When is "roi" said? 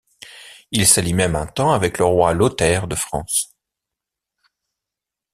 2.05-2.33